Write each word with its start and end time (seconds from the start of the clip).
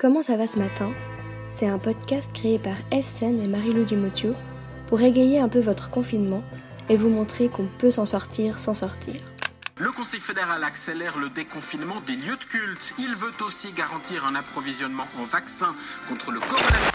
Comment 0.00 0.22
ça 0.22 0.36
va 0.36 0.46
ce 0.46 0.60
matin? 0.60 0.92
C'est 1.48 1.66
un 1.66 1.80
podcast 1.80 2.30
créé 2.32 2.60
par 2.60 2.76
Efsen 2.92 3.40
et 3.40 3.48
Marie-Lou 3.48 3.84
Dumotiou 3.84 4.32
pour 4.86 5.00
égayer 5.00 5.40
un 5.40 5.48
peu 5.48 5.58
votre 5.58 5.90
confinement 5.90 6.44
et 6.88 6.96
vous 6.96 7.08
montrer 7.08 7.48
qu'on 7.48 7.66
peut 7.66 7.90
s'en 7.90 8.04
sortir 8.04 8.60
sans 8.60 8.74
sortir. 8.74 9.16
Le 9.76 9.90
Conseil 9.90 10.20
fédéral 10.20 10.62
accélère 10.62 11.18
le 11.18 11.30
déconfinement 11.30 12.00
des 12.06 12.14
lieux 12.14 12.36
de 12.36 12.44
culte. 12.44 12.94
Il 13.00 13.12
veut 13.16 13.44
aussi 13.44 13.72
garantir 13.72 14.24
un 14.24 14.36
approvisionnement 14.36 15.08
en 15.18 15.24
vaccins 15.24 15.74
contre 16.08 16.30
le 16.30 16.38
coronavirus. 16.38 16.92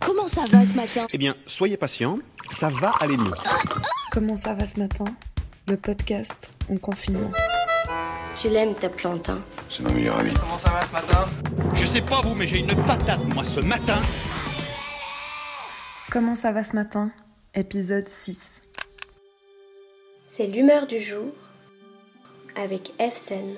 Comment 0.00 0.26
ça 0.26 0.46
va 0.50 0.64
ce 0.64 0.74
matin? 0.74 1.06
Eh 1.12 1.18
bien, 1.18 1.36
soyez 1.46 1.76
patient, 1.76 2.18
ça 2.50 2.70
va 2.70 2.90
aller 3.00 3.16
mieux. 3.16 3.34
Comment 4.10 4.34
ça 4.34 4.52
va 4.54 4.66
ce 4.66 4.80
matin? 4.80 5.04
Le 5.68 5.76
podcast 5.76 6.50
en 6.68 6.76
confinement. 6.76 7.30
Tu 8.36 8.48
l'aimes 8.48 8.74
ta 8.74 8.88
plante, 8.88 9.28
hein 9.28 9.42
C'est 9.70 9.82
ma 9.82 9.92
meilleure 9.92 10.18
amie. 10.18 10.34
Comment 10.34 10.58
ça 10.58 10.70
va 10.70 10.84
ce 10.84 10.92
matin? 10.92 11.26
Je 11.74 11.86
sais 11.86 12.02
pas 12.02 12.20
vous, 12.20 12.34
mais 12.34 12.46
j'ai 12.46 12.58
une 12.58 12.74
patate, 12.84 13.24
moi, 13.32 13.44
ce 13.44 13.60
matin. 13.60 14.00
Comment 16.10 16.34
ça 16.34 16.52
va 16.52 16.64
ce 16.64 16.74
matin? 16.74 17.10
Épisode 17.54 18.08
6. 18.08 18.62
C'est 20.26 20.46
l'humeur 20.46 20.86
du 20.86 21.00
jour 21.00 21.32
avec 22.56 22.92
Efsen. 22.98 23.54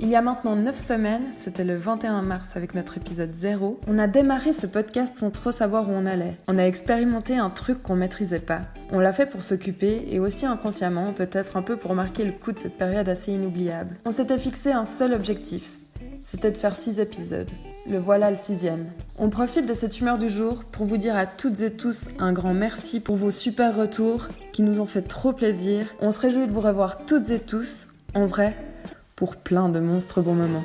Il 0.00 0.08
y 0.08 0.14
a 0.14 0.22
maintenant 0.22 0.54
9 0.54 0.76
semaines, 0.76 1.24
c'était 1.38 1.64
le 1.64 1.74
21 1.74 2.22
mars 2.22 2.50
avec 2.54 2.74
notre 2.74 2.98
épisode 2.98 3.34
0, 3.34 3.80
on 3.88 3.98
a 3.98 4.06
démarré 4.06 4.52
ce 4.52 4.66
podcast 4.66 5.16
sans 5.16 5.32
trop 5.32 5.50
savoir 5.50 5.88
où 5.88 5.92
on 5.92 6.06
allait. 6.06 6.36
On 6.46 6.56
a 6.56 6.62
expérimenté 6.62 7.36
un 7.36 7.50
truc 7.50 7.82
qu'on 7.82 7.96
maîtrisait 7.96 8.38
pas. 8.38 8.60
On 8.92 9.00
l'a 9.00 9.12
fait 9.12 9.26
pour 9.26 9.42
s'occuper 9.42 10.04
et 10.08 10.20
aussi 10.20 10.46
inconsciemment, 10.46 11.12
peut-être 11.12 11.56
un 11.56 11.62
peu 11.62 11.76
pour 11.76 11.94
marquer 11.94 12.24
le 12.24 12.32
coup 12.32 12.52
de 12.52 12.60
cette 12.60 12.76
période 12.76 13.08
assez 13.08 13.32
inoubliable. 13.32 13.96
On 14.04 14.12
s'était 14.12 14.38
fixé 14.38 14.70
un 14.70 14.84
seul 14.84 15.12
objectif, 15.12 15.80
c'était 16.22 16.52
de 16.52 16.56
faire 16.56 16.76
6 16.76 17.00
épisodes. 17.00 17.50
Le 17.90 17.98
voilà 17.98 18.30
le 18.30 18.36
sixième. 18.36 18.86
On 19.16 19.30
profite 19.30 19.66
de 19.66 19.72
cette 19.72 19.98
humeur 19.98 20.18
du 20.18 20.28
jour 20.28 20.64
pour 20.64 20.84
vous 20.84 20.98
dire 20.98 21.16
à 21.16 21.26
toutes 21.26 21.62
et 21.62 21.72
tous 21.72 22.04
un 22.18 22.34
grand 22.34 22.52
merci 22.52 23.00
pour 23.00 23.16
vos 23.16 23.30
super 23.30 23.74
retours 23.74 24.28
qui 24.52 24.62
nous 24.62 24.78
ont 24.78 24.86
fait 24.86 25.02
trop 25.02 25.32
plaisir. 25.32 25.86
On 26.00 26.12
se 26.12 26.20
réjouit 26.20 26.46
de 26.46 26.52
vous 26.52 26.60
revoir 26.60 27.06
toutes 27.06 27.30
et 27.30 27.40
tous, 27.40 27.88
en 28.14 28.26
vrai, 28.26 28.54
pour 29.18 29.34
plein 29.34 29.68
de 29.68 29.80
monstres 29.80 30.22
bons 30.22 30.34
moments. 30.34 30.62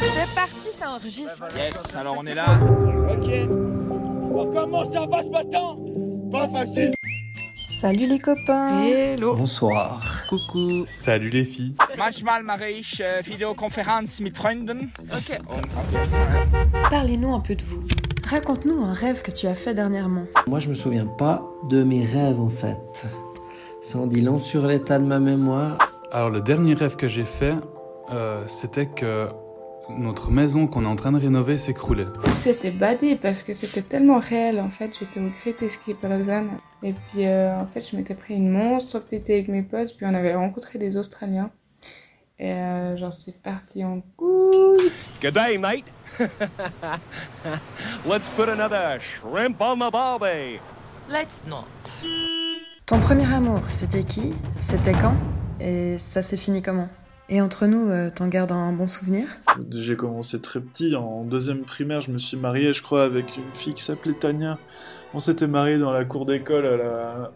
C'est 0.00 0.34
parti, 0.34 0.70
ça 0.78 0.92
enregistre. 0.92 1.44
Yes, 1.54 1.94
alors 1.94 2.16
on 2.18 2.24
est 2.24 2.32
là. 2.32 2.58
Ok. 3.12 3.28
Alors 3.28 4.50
comment 4.50 4.90
ça 4.90 5.04
va 5.04 5.22
ce 5.22 5.28
matin 5.28 5.76
Pas 6.32 6.48
facile. 6.48 6.92
Salut 7.66 8.06
les 8.06 8.18
copains 8.18 8.82
Hello. 8.82 9.34
Bonsoir. 9.34 10.24
Coucou. 10.26 10.84
Salut 10.86 11.28
les 11.28 11.44
filles. 11.44 11.74
Manchmal 11.98 12.42
mache 12.44 12.70
ich 12.70 13.02
Videokonferenz 13.22 14.20
mit 14.22 14.32
Freunden. 14.34 14.88
Ok. 15.14 15.38
Parlez-nous 16.88 17.34
un 17.34 17.40
peu 17.40 17.56
de 17.56 17.62
vous. 17.62 17.80
Raconte-nous 18.26 18.82
un 18.82 18.94
rêve 18.94 19.20
que 19.20 19.30
tu 19.30 19.46
as 19.46 19.54
fait 19.54 19.74
dernièrement. 19.74 20.24
Moi, 20.46 20.60
je 20.60 20.70
me 20.70 20.74
souviens 20.74 21.04
pas 21.04 21.42
de 21.68 21.82
mes 21.82 22.06
rêves 22.06 22.40
en 22.40 22.48
fait. 22.48 23.04
Ça 23.84 23.98
en 23.98 24.06
dit 24.06 24.22
long 24.22 24.38
sur 24.38 24.66
l'état 24.66 24.98
de 24.98 25.04
ma 25.04 25.18
mémoire. 25.18 25.76
Alors 26.10 26.30
le 26.30 26.40
dernier 26.40 26.72
rêve 26.72 26.96
que 26.96 27.06
j'ai 27.06 27.26
fait, 27.26 27.52
euh, 28.14 28.42
c'était 28.46 28.86
que 28.86 29.28
notre 29.90 30.30
maison 30.30 30.66
qu'on 30.66 30.84
est 30.84 30.88
en 30.88 30.96
train 30.96 31.12
de 31.12 31.18
rénover 31.18 31.58
s'écroulait. 31.58 32.06
C'était 32.32 32.70
badé 32.70 33.14
parce 33.16 33.42
que 33.42 33.52
c'était 33.52 33.82
tellement 33.82 34.20
réel. 34.20 34.58
En 34.58 34.70
fait, 34.70 34.96
j'étais 34.98 35.20
au 35.20 35.28
Great 35.42 35.60
Escape 35.60 36.02
à 36.02 36.08
Lausanne. 36.08 36.48
Et 36.82 36.94
puis, 36.94 37.26
euh, 37.26 37.60
en 37.60 37.66
fait, 37.66 37.82
je 37.82 37.94
m'étais 37.94 38.14
pris 38.14 38.36
une 38.36 38.50
monstre 38.50 39.00
pété 39.00 39.34
avec 39.34 39.48
mes 39.48 39.62
potes. 39.62 39.94
Puis, 39.94 40.06
on 40.06 40.14
avait 40.14 40.34
rencontré 40.34 40.78
des 40.78 40.96
Australiens. 40.96 41.50
Et 42.38 42.52
euh, 42.52 42.96
genre, 42.96 43.12
c'est 43.12 43.36
parti 43.42 43.84
en 43.84 44.00
couille. 44.16 44.90
Good 45.20 45.34
day, 45.34 45.58
mate. 45.58 45.84
Let's 48.08 48.30
put 48.30 48.48
another 48.48 48.98
shrimp 48.98 49.60
on 49.60 49.76
the 49.76 49.92
barbie. 49.92 50.58
Let's 51.06 51.42
not. 51.46 51.66
Ton 52.86 53.00
premier 53.00 53.24
amour, 53.32 53.60
c'était 53.68 54.02
qui? 54.02 54.34
C'était 54.60 54.92
quand? 54.92 55.14
Et 55.58 55.96
ça 55.96 56.20
s'est 56.20 56.36
fini 56.36 56.60
comment? 56.60 56.90
Et 57.30 57.40
entre 57.40 57.64
nous, 57.64 57.88
euh, 57.88 58.10
t'en 58.10 58.28
gardes 58.28 58.52
un 58.52 58.72
bon 58.72 58.88
souvenir? 58.88 59.26
J'ai 59.70 59.96
commencé 59.96 60.38
très 60.38 60.60
petit, 60.60 60.94
en 60.94 61.24
deuxième 61.24 61.62
primaire, 61.62 62.02
je 62.02 62.10
me 62.10 62.18
suis 62.18 62.36
marié, 62.36 62.74
je 62.74 62.82
crois, 62.82 63.04
avec 63.04 63.38
une 63.38 63.54
fille 63.54 63.72
qui 63.72 63.82
s'appelait 63.82 64.12
Tania. 64.12 64.58
On 65.14 65.18
s'était 65.18 65.46
mariés 65.46 65.78
dans 65.78 65.92
la 65.92 66.04
cour 66.04 66.26
d'école 66.26 66.66
à 66.66 66.76
la, 66.76 67.32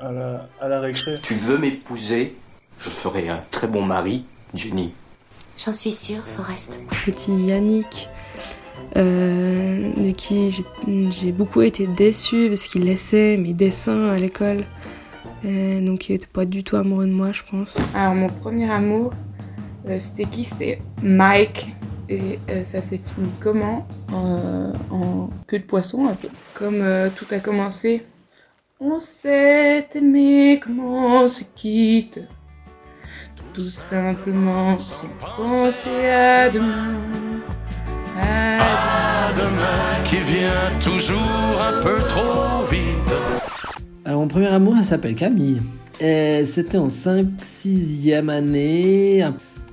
à 0.00 0.12
la, 0.12 0.48
à 0.62 0.68
la 0.68 0.80
récré. 0.80 1.16
Tu 1.22 1.34
veux 1.34 1.58
m'épouser? 1.58 2.38
Je 2.78 2.88
ferai 2.88 3.28
un 3.28 3.42
très 3.50 3.66
bon 3.66 3.84
mari, 3.84 4.24
Jenny. 4.54 4.94
J'en 5.62 5.74
suis 5.74 5.92
sûre, 5.92 6.24
Forrest. 6.24 6.78
Petit 7.04 7.36
Yannick, 7.36 8.08
euh, 8.96 9.90
de 9.96 10.10
qui 10.10 10.50
j'ai- 11.10 11.32
beaucoup 11.32 11.62
été 11.62 11.86
déçue 11.86 12.48
parce 12.48 12.66
qu'il 12.66 12.84
laissait 12.84 13.36
mes 13.36 13.52
dessins 13.52 14.08
à 14.08 14.18
l'école. 14.18 14.64
Euh, 15.44 15.80
donc 15.80 16.08
il 16.08 16.16
était 16.16 16.26
pas 16.26 16.44
du 16.44 16.64
tout 16.64 16.76
amoureux 16.76 17.06
de 17.06 17.12
moi, 17.12 17.32
je 17.32 17.42
pense. 17.48 17.78
Alors 17.94 18.14
mon 18.14 18.28
premier 18.28 18.70
amour, 18.70 19.12
euh, 19.88 19.98
c'était 19.98 20.24
qui? 20.24 20.44
C'était 20.44 20.82
Mike. 21.02 21.68
Et 22.12 22.40
ça 22.64 22.82
s'est 22.82 22.98
fini 22.98 23.28
comment? 23.38 23.86
En, 24.12 25.30
queue 25.46 25.60
de 25.60 25.64
poisson 25.64 26.08
un 26.08 26.14
peu. 26.14 26.26
Comme 26.54 26.84
tout 27.14 27.26
a 27.30 27.38
commencé. 27.38 28.04
On 28.80 28.98
s'est 28.98 29.86
aimé 29.94 30.58
comment 30.60 31.22
on 31.22 31.28
se 31.28 31.44
quitte? 31.54 32.20
Tout 33.52 33.60
simplement 33.60 34.78
sans 34.78 35.06
penser 35.36 36.06
à 36.06 36.48
demain. 36.48 36.96
Alors, 44.04 44.20
mon 44.20 44.28
premier 44.28 44.52
amour, 44.52 44.74
elle 44.78 44.84
s'appelle 44.84 45.14
Camille. 45.14 45.60
C'était 46.00 46.78
en 46.78 46.88
5-6e 46.88 48.28
année. 48.28 49.24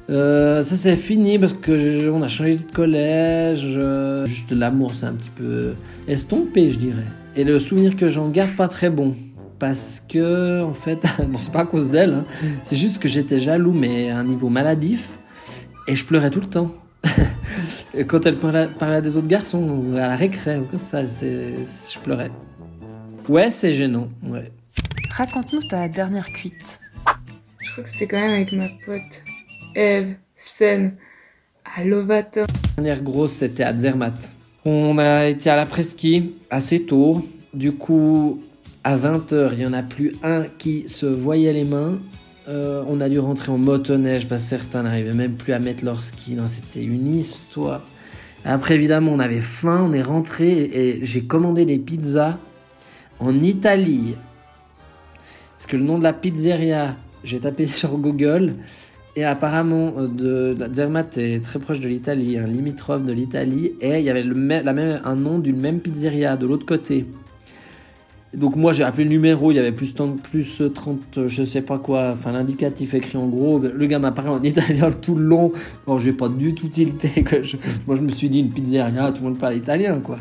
Euh, 0.10 0.64
ça 0.64 0.78
c'est 0.78 0.96
fini 0.96 1.38
parce 1.38 1.52
que 1.52 2.10
on 2.10 2.22
a 2.22 2.30
changé 2.30 2.56
de 2.56 2.72
collège. 2.72 3.68
juste 4.26 4.52
l'amour, 4.52 4.92
c'est 4.96 5.06
un 5.06 5.14
petit 5.14 5.30
peu 5.30 5.74
estompé, 6.08 6.72
je 6.72 6.78
dirais. 6.78 7.06
Et 7.36 7.44
le 7.44 7.60
souvenir 7.60 7.96
que 7.96 8.10
j'en 8.10 8.30
garde 8.30 8.56
pas 8.56 8.68
très 8.68 8.90
bon. 8.90 9.16
Parce 9.60 10.04
que, 10.08 10.62
en 10.62 10.74
fait, 10.74 11.00
bon, 11.28 11.38
c'est 11.40 11.52
pas 11.52 11.62
à 11.62 11.66
cause 11.66 11.90
d'elle, 11.90 12.14
hein, 12.14 12.26
c'est 12.64 12.76
juste 12.76 13.00
que 13.00 13.08
j'étais 13.08 13.40
jaloux, 13.40 13.74
mais 13.74 14.12
à 14.12 14.18
un 14.18 14.24
niveau 14.24 14.50
maladif. 14.50 15.18
Et 15.88 15.96
je 15.96 16.06
pleurais 16.06 16.30
tout 16.30 16.42
le 16.42 16.48
temps. 16.48 16.74
Quand 18.08 18.26
elle 18.26 18.36
parlait, 18.36 18.68
parlait 18.80 18.98
à 18.98 19.02
des 19.02 19.16
autres 19.16 19.28
garçons, 19.28 19.94
à 19.96 20.08
la 20.08 20.16
récré, 20.16 20.58
ou 20.58 20.66
comme 20.66 20.80
ça, 20.80 21.06
c'est, 21.08 21.54
je 21.94 22.00
pleurais. 22.00 22.32
Ouais, 23.28 23.52
c'est 23.52 23.74
gênant, 23.74 24.10
ouais. 24.24 24.52
Raconte-nous 25.12 25.62
ta 25.62 25.88
dernière 25.88 26.32
cuite. 26.32 26.80
Je 27.64 27.72
crois 27.72 27.84
que 27.84 27.90
c'était 27.90 28.08
quand 28.08 28.20
même 28.20 28.34
avec 28.34 28.52
ma 28.52 28.70
pote 28.86 29.24
Eve 29.76 30.16
Sen 30.36 30.96
à 31.76 31.84
Lovato. 31.84 32.42
La 32.42 32.84
dernière 32.84 33.04
grosse, 33.04 33.34
c'était 33.34 33.64
à 33.64 33.76
Zermatt. 33.76 34.32
On 34.64 34.98
a 34.98 35.28
été 35.28 35.50
à 35.50 35.56
la 35.56 35.66
presqu'île 35.66 36.32
assez 36.50 36.86
tôt. 36.86 37.28
Du 37.54 37.72
coup, 37.72 38.42
à 38.84 38.96
20h, 38.96 39.50
il 39.54 39.60
y 39.60 39.66
en 39.66 39.74
a 39.74 39.84
plus 39.84 40.16
un 40.24 40.44
qui 40.58 40.88
se 40.88 41.06
voyait 41.06 41.54
les 41.54 41.64
mains. 41.64 42.00
Euh, 42.50 42.82
on 42.88 43.02
a 43.02 43.10
dû 43.10 43.20
rentrer 43.20 43.52
en 43.52 43.58
motoneige 43.58 44.28
parce 44.28 44.44
que 44.44 44.50
certains 44.50 44.84
n'arrivaient 44.84 45.14
même 45.14 45.34
plus 45.34 45.52
à 45.52 45.60
mettre 45.60 45.84
leur 45.84 46.02
ski. 46.02 46.36
Non, 46.36 46.48
c'était 46.48 46.84
une 46.84 47.08
histoire. 47.08 47.82
Après, 48.46 48.76
évidemment, 48.76 49.12
on 49.12 49.20
avait 49.20 49.42
faim, 49.42 49.86
on 49.90 49.92
est 49.92 50.02
rentré 50.02 50.54
et 50.54 51.00
j'ai 51.04 51.24
commandé 51.24 51.66
des 51.66 51.78
pizzas 51.78 52.38
en 53.20 53.42
Italie. 53.42 54.16
Parce 55.58 55.68
que 55.68 55.76
le 55.76 55.84
nom 55.84 55.98
de 55.98 56.04
la 56.04 56.14
pizzeria, 56.14 56.96
j'ai 57.26 57.40
tapé 57.40 57.66
sur 57.66 57.98
Google 57.98 58.54
et 59.18 59.26
apparemment 59.26 59.94
euh, 59.98 60.08
de 60.56 60.74
Zermatt 60.74 61.18
est 61.18 61.44
très 61.44 61.60
proche 61.60 61.82
de 61.82 61.90
l'Italie, 61.90 62.38
limitrophe 62.48 63.04
de 63.04 63.12
l'Italie 63.12 63.74
et 63.82 63.98
il 63.98 64.04
y 64.04 64.10
avait 64.10 64.24
la 64.24 65.02
un 65.04 65.16
nom 65.16 65.40
d'une 65.40 65.60
même 65.60 65.82
pizzeria 65.82 66.38
de 66.38 66.48
l'autre 66.48 66.66
côté. 66.66 67.06
Donc 68.38 68.56
moi 68.56 68.72
j'ai 68.72 68.84
appelé 68.84 69.04
le 69.04 69.10
numéro, 69.10 69.52
il 69.52 69.56
y 69.56 69.60
avait 69.60 69.72
plus, 69.72 69.96
30, 69.96 70.22
plus 70.22 70.62
30, 70.74 71.00
euh, 71.18 71.28
je 71.28 71.44
sais 71.44 71.62
pas 71.64 71.80
quoi, 71.80 72.12
enfin 72.14 72.32
l'indicatif 72.32 72.94
écrit 72.94 73.18
en 73.18 73.26
gros. 73.28 73.58
Le 73.60 73.86
gars 73.88 73.98
m'a 73.98 74.12
parlé 74.12 74.30
en 74.30 74.44
italien 74.52 74.92
tout 74.92 75.16
le 75.16 75.24
long. 75.24 75.52
Bon, 75.88 75.98
j'ai 75.98 76.14
pas 76.14 76.30
du 76.30 76.54
tout 76.54 76.68
tilté. 76.68 77.24
Que 77.24 77.42
je- 77.44 77.58
moi 77.88 77.96
je 77.96 78.02
me 78.02 78.10
suis 78.12 78.30
dit 78.30 78.40
une 78.40 78.50
pizzeria, 78.50 79.12
tout 79.12 79.24
le 79.24 79.30
monde 79.30 79.40
parle 79.40 79.56
italien 79.56 80.00
quoi. 80.00 80.18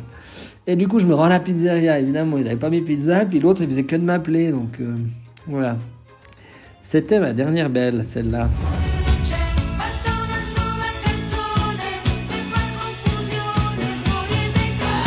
Et 0.67 0.77
du 0.77 0.89
coup 0.89 0.99
je 0.99 1.05
me 1.07 1.15
rends 1.15 1.25
à 1.25 1.29
la 1.29 1.41
pizzeria, 1.41 1.99
évidemment 2.01 2.39
ils 2.39 2.45
n'avaient 2.45 2.57
pas 2.57 2.71
mes 2.71 2.81
pizzas, 2.81 3.27
puis 3.27 3.39
l'autre 3.39 3.61
il 3.63 3.69
faisait 3.69 3.85
que 3.85 3.97
de 3.97 4.03
m'appeler, 4.03 4.51
donc 4.51 4.81
euh, 4.81 4.95
voilà. 5.47 5.77
C'était 6.83 7.21
ma 7.21 7.33
dernière 7.35 7.69
belle, 7.69 8.03
celle-là. 8.05 8.49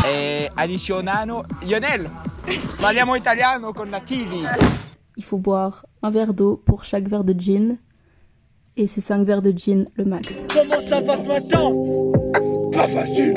E 0.06 0.48
addizionano. 0.56 1.44
Lionel, 1.68 2.10
parliamo 2.80 3.16
italiano 3.16 3.74
con 3.74 3.90
nativi. 3.90 4.42
Il 5.16 5.24
faut 5.24 5.38
boire 5.38 5.86
un 6.02 6.12
verre 6.12 6.34
d'eau 6.34 6.58
pour 6.58 6.84
chaque 6.84 7.08
verre 7.08 7.24
de 7.24 7.34
gin 7.34 7.78
et 8.78 8.88
ses 8.88 9.02
5 9.02 9.26
verres 9.26 9.42
de 9.42 9.52
gin 9.52 9.86
le 9.96 10.06
max. 10.06 10.46
Comment 10.54 10.80
ça 10.80 11.02
va 11.02 11.18
ce 11.18 11.28
matin? 11.28 11.74
Pas 12.72 12.88
facile 12.88 13.34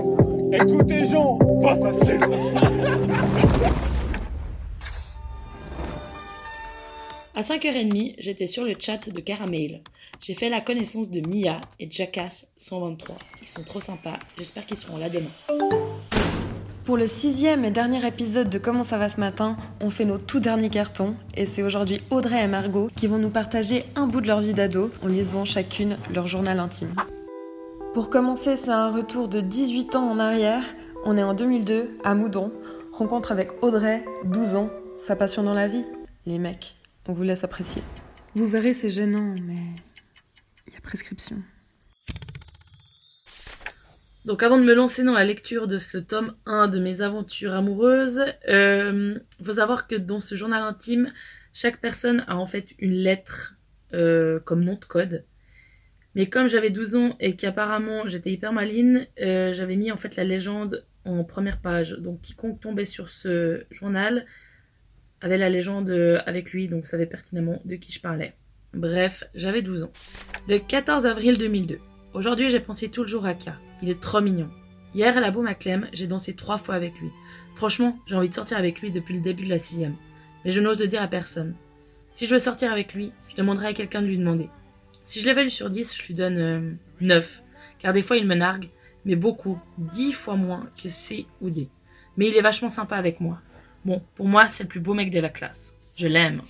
Écoutez 0.53 1.07
Jean, 1.07 1.39
pas 1.61 1.77
facile 1.77 2.21
À 7.35 7.41
5h30, 7.41 8.15
j'étais 8.19 8.47
sur 8.47 8.63
le 8.63 8.75
chat 8.79 9.09
de 9.09 9.21
Caramel. 9.21 9.83
J'ai 10.21 10.35
fait 10.35 10.51
la 10.51 10.61
connaissance 10.61 11.11
de 11.11 11.27
Mia 11.27 11.59
et 11.81 11.91
Jackass 11.91 12.47
123. 12.59 13.17
Ils 13.41 13.49
sont 13.49 13.65
trop 13.65 13.81
sympas, 13.81 14.19
j'espère 14.37 14.67
qu'ils 14.67 14.77
seront 14.77 14.99
là 14.99 15.09
demain. 15.09 15.31
Pour 16.85 16.97
le 16.97 17.07
sixième 17.07 17.65
et 17.65 17.71
dernier 17.71 18.05
épisode 18.05 18.51
de 18.51 18.59
Comment 18.59 18.83
ça 18.83 18.99
va 18.99 19.09
ce 19.09 19.21
matin, 19.21 19.57
on 19.81 19.89
fait 19.89 20.05
nos 20.05 20.19
tout 20.19 20.41
derniers 20.41 20.69
cartons 20.69 21.15
et 21.37 21.47
c'est 21.47 21.63
aujourd'hui 21.63 22.01
Audrey 22.11 22.43
et 22.43 22.49
Margot 22.49 22.91
qui 22.97 23.07
vont 23.07 23.19
nous 23.19 23.31
partager 23.31 23.85
un 23.95 24.09
bout 24.09 24.21
de 24.21 24.27
leur 24.27 24.41
vie 24.41 24.53
d'ado 24.53 24.91
en 25.05 25.07
lisant 25.07 25.45
chacune 25.45 25.97
leur 26.13 26.27
journal 26.27 26.59
intime. 26.59 26.93
Pour 27.95 28.11
commencer, 28.11 28.57
c'est 28.57 28.71
un 28.71 28.91
retour 28.91 29.29
de 29.29 29.41
18 29.41 29.95
ans 29.95 30.11
en 30.11 30.19
arrière. 30.19 30.65
On 31.05 31.17
est 31.17 31.23
en 31.23 31.35
2002 31.35 31.99
à 32.03 32.17
Moudon. 32.17 32.53
Rencontre 32.93 33.31
avec 33.31 33.63
Audrey, 33.63 34.05
12 34.25 34.57
ans. 34.57 34.71
Sa 34.99 35.15
passion 35.15 35.45
dans 35.45 35.55
la 35.55 35.69
vie 35.69 35.85
Les 36.27 36.39
mecs. 36.39 36.75
On 37.07 37.13
vous 37.13 37.23
laisse 37.23 37.45
apprécier. 37.45 37.83
Vous 38.35 38.47
verrez, 38.47 38.75
c'est 38.75 38.89
gênant, 38.89 39.35
mais 39.47 39.55
il 40.67 40.75
y 40.75 40.77
a 40.77 40.81
prescription. 40.81 41.37
Donc 44.25 44.45
avant 44.45 44.57
de 44.57 44.63
me 44.63 44.75
lancer 44.75 45.03
dans 45.03 45.15
la 45.15 45.25
lecture 45.25 45.67
de 45.67 45.79
ce 45.79 45.99
tome 45.99 46.35
1 46.47 46.69
de 46.69 46.79
mes 46.79 47.01
aventures 47.01 47.55
amoureuses, 47.55 48.23
euh, 48.49 49.19
faut 49.43 49.53
savoir 49.53 49.89
que 49.89 49.97
dans 49.97 50.21
ce 50.21 50.37
journal 50.37 50.63
intime, 50.63 51.13
chaque 51.53 51.81
personne 51.81 52.25
a 52.29 52.37
en 52.37 52.47
fait 52.47 52.69
une 52.79 52.93
lettre 52.93 53.57
euh, 53.95 54.39
comme 54.39 54.63
nom 54.63 54.75
de 54.75 54.85
code. 54.85 55.25
Mais 56.15 56.27
comme 56.27 56.49
j'avais 56.49 56.71
12 56.71 56.95
ans 56.95 57.17
et 57.19 57.35
qu'apparemment 57.35 58.07
j'étais 58.07 58.31
hyper 58.31 58.53
maline, 58.53 59.09
euh, 59.21 59.53
j'avais 59.53 59.75
mis 59.75 59.91
en 59.91 59.97
fait 59.97 60.15
la 60.15 60.23
légende 60.23 60.87
en 61.05 61.25
première 61.25 61.61
page. 61.61 61.93
Donc 61.99 62.21
quiconque 62.21 62.61
tombait 62.61 62.85
sur 62.85 63.09
ce 63.09 63.65
journal 63.73 64.25
avait 65.21 65.39
la 65.39 65.49
légende 65.49 65.91
avec 66.27 66.51
lui, 66.51 66.69
donc 66.69 66.85
savait 66.85 67.07
pertinemment 67.07 67.61
de 67.65 67.77
qui 67.77 67.93
je 67.93 68.01
parlais. 68.01 68.35
Bref, 68.75 69.25
j'avais 69.35 69.63
12 69.63 69.85
ans. 69.85 69.93
Le 70.49 70.59
14 70.59 71.07
avril 71.07 71.39
2002. 71.39 71.79
Aujourd'hui, 72.15 72.51
j'ai 72.51 72.61
pensé 72.61 72.91
tout 72.91 73.03
le 73.03 73.09
jour 73.09 73.25
à 73.25 73.35
K. 73.35 73.51
Il 73.83 73.91
est 73.91 74.01
trop 74.01 74.21
mignon. 74.21 74.49
Hier, 74.95 75.17
à 75.17 75.21
la 75.21 75.31
Boum 75.31 75.47
à 75.47 75.55
Clem, 75.55 75.89
j'ai 75.93 76.07
dansé 76.07 76.35
trois 76.35 76.59
fois 76.59 76.75
avec 76.75 76.99
lui. 77.01 77.11
Franchement, 77.55 77.99
j'ai 78.07 78.15
envie 78.15 78.29
de 78.29 78.35
sortir 78.35 78.59
avec 78.59 78.81
lui 78.81 78.91
depuis 78.91 79.15
le 79.15 79.21
début 79.21 79.45
de 79.45 79.51
la 79.51 79.59
sixième. 79.59 79.97
Mais 80.45 80.53
je 80.53 80.61
n'ose 80.61 80.81
le 80.81 80.87
dire 80.87 81.03
à 81.03 81.09
personne. 81.09 81.55
Si 82.13 82.27
je 82.27 82.33
veux 82.33 82.39
sortir 82.39 82.71
avec 82.71 82.95
lui, 82.95 83.13
je 83.31 83.37
demanderai 83.37 83.69
à 83.69 83.73
quelqu'un 83.73 84.03
de 84.03 84.07
lui 84.07 84.19
demander. 84.19 84.49
Si 85.05 85.21
je 85.21 85.27
l'évalue 85.27 85.49
sur 85.49 85.71
10, 85.71 85.97
je 85.97 86.07
lui 86.07 86.15
donne 86.15 86.39
euh, 86.39 86.73
9. 87.01 87.43
Car 87.79 87.93
des 87.93 88.03
fois, 88.03 88.17
il 88.19 88.27
me 88.27 88.35
nargue, 88.35 88.69
mais 89.05 89.17
beaucoup, 89.17 89.59
10 89.79 90.13
fois 90.13 90.37
moins 90.37 90.69
que 90.81 90.89
C 90.89 91.27
ou 91.41 91.51
D. 91.51 91.69
Mais 92.17 92.29
il 92.29 92.37
est 92.37 92.43
vachement 92.43 92.69
sympa 92.69 92.97
avec 92.97 93.21
moi. 93.21 93.41
Bon, 93.85 94.03
pour 94.15 94.29
moi, 94.29 94.47
c'est 94.49 94.65
le 94.65 94.69
plus 94.69 94.81
beau 94.81 94.95
mec 94.95 95.11
de 95.11 95.21
la 95.21 95.31
classe. 95.31 95.77
Je 95.97 96.07
l'aime. 96.07 96.43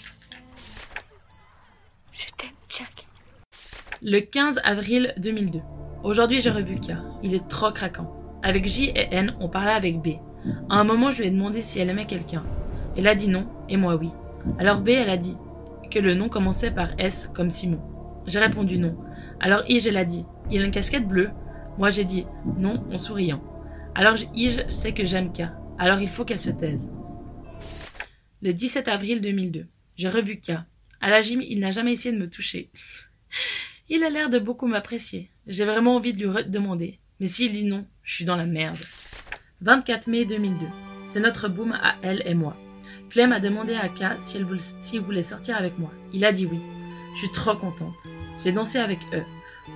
Je 2.12 2.26
t'aime, 2.36 2.50
Jack. 2.68 3.06
Le 4.02 4.20
15 4.20 4.60
avril 4.64 5.14
2002. 5.16 5.60
Aujourd'hui, 6.04 6.40
j'ai 6.40 6.50
revu 6.50 6.80
K. 6.80 6.94
Il 7.22 7.32
est 7.32 7.46
trop 7.48 7.70
craquant. 7.70 8.12
Avec 8.42 8.66
J 8.66 8.86
et 8.86 9.14
N, 9.14 9.36
on 9.38 9.48
parlait 9.48 9.70
avec 9.70 10.00
B. 10.00 10.14
À 10.68 10.80
un 10.80 10.84
moment, 10.84 11.12
je 11.12 11.20
lui 11.20 11.28
ai 11.28 11.30
demandé 11.30 11.62
si 11.62 11.78
elle 11.78 11.90
aimait 11.90 12.06
quelqu'un. 12.06 12.44
Elle 12.96 13.06
a 13.06 13.14
dit 13.14 13.28
non, 13.28 13.48
et 13.68 13.76
moi 13.76 13.94
oui. 13.94 14.10
Alors 14.58 14.80
B, 14.80 14.88
elle 14.88 15.10
a 15.10 15.16
dit 15.16 15.36
que 15.92 16.00
le 16.00 16.14
nom 16.14 16.28
commençait 16.28 16.72
par 16.72 16.88
S 16.98 17.30
comme 17.32 17.50
Simon. 17.50 17.80
J'ai 18.26 18.40
répondu 18.40 18.78
non. 18.78 18.96
Alors 19.38 19.62
Ige, 19.68 19.86
elle 19.86 19.96
a 19.96 20.04
dit 20.04 20.24
il 20.50 20.62
a 20.62 20.64
une 20.64 20.72
casquette 20.72 21.06
bleue. 21.06 21.30
Moi, 21.78 21.90
j'ai 21.90 22.04
dit 22.04 22.26
non 22.56 22.84
en 22.90 22.98
souriant. 22.98 23.42
Alors 23.94 24.16
Ige 24.34 24.66
sait 24.68 24.94
que 24.94 25.04
j'aime 25.04 25.32
K. 25.32 25.42
Alors 25.78 26.00
il 26.00 26.08
faut 26.08 26.24
qu'elle 26.24 26.40
se 26.40 26.50
taise. 26.50 26.92
Le 28.40 28.52
17 28.52 28.88
avril 28.88 29.20
2002. 29.20 29.68
J'ai 29.96 30.08
revu 30.08 30.40
K. 30.40 30.50
À 31.00 31.10
la 31.10 31.22
gym, 31.22 31.42
il 31.42 31.60
n'a 31.60 31.70
jamais 31.70 31.92
essayé 31.92 32.12
de 32.12 32.20
me 32.20 32.28
toucher. 32.28 32.70
il 33.88 34.02
a 34.02 34.10
l'air 34.10 34.30
de 34.30 34.40
beaucoup 34.40 34.66
m'apprécier. 34.66 35.31
J'ai 35.46 35.64
vraiment 35.64 35.96
envie 35.96 36.12
de 36.12 36.24
lui 36.24 36.44
demander. 36.44 37.00
Mais 37.18 37.26
s'il 37.26 37.52
dit 37.52 37.64
non, 37.64 37.86
je 38.02 38.14
suis 38.14 38.24
dans 38.24 38.36
la 38.36 38.46
merde. 38.46 38.78
24 39.60 40.06
mai 40.06 40.24
2002. 40.24 40.66
C'est 41.04 41.20
notre 41.20 41.48
boom 41.48 41.72
à 41.72 41.96
elle 42.02 42.22
et 42.26 42.34
moi. 42.34 42.56
Clem 43.10 43.32
a 43.32 43.40
demandé 43.40 43.74
à 43.74 43.88
K 43.88 44.20
si 44.20 44.36
elle 44.36 44.44
voulait, 44.44 44.98
voulait 45.00 45.22
sortir 45.22 45.56
avec 45.56 45.78
moi. 45.78 45.92
Il 46.12 46.24
a 46.24 46.32
dit 46.32 46.46
oui. 46.46 46.60
Je 47.14 47.18
suis 47.18 47.32
trop 47.32 47.56
contente. 47.56 47.94
J'ai 48.42 48.52
dansé 48.52 48.78
avec 48.78 48.98
eux. 49.12 49.24